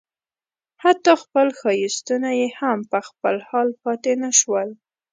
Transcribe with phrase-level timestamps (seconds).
[0.83, 4.69] حتی خپل ښایستونه یې هم په خپل حال پاتې نه شول.